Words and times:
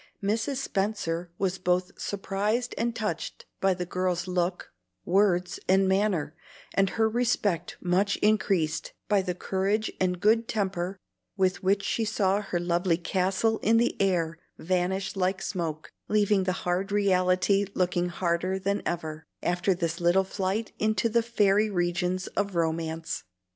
Mrs. 0.23 0.55
Spenser 0.55 1.29
was 1.37 1.59
both 1.59 1.91
surprised 2.01 2.73
and 2.75 2.95
touched 2.95 3.45
by 3.59 3.75
the 3.75 3.85
girl's 3.85 4.25
look, 4.27 4.73
words, 5.05 5.59
and 5.67 5.87
manner, 5.87 6.35
and 6.73 6.89
her 6.97 7.07
respect 7.07 7.77
much 7.79 8.15
increased 8.15 8.93
by 9.07 9.21
the 9.21 9.35
courage 9.35 9.91
and 9.99 10.19
good 10.19 10.47
temper 10.47 10.97
with 11.37 11.61
which 11.61 11.83
she 11.83 12.03
saw 12.03 12.41
her 12.41 12.59
lovely 12.59 12.97
castle 12.97 13.59
in 13.59 13.77
the 13.77 13.95
air 14.01 14.39
vanish 14.57 15.15
like 15.15 15.39
smoke, 15.39 15.91
leaving 16.07 16.45
the 16.45 16.51
hard 16.65 16.91
reality 16.91 17.67
looking 17.75 18.09
harder 18.09 18.57
than 18.57 18.81
ever, 18.87 19.23
after 19.43 19.75
this 19.75 20.01
little 20.01 20.23
flight 20.23 20.71
into 20.79 21.09
the 21.09 21.21
fairy 21.21 21.69
regions 21.69 22.25
of 22.29 22.55
romance. 22.55 23.23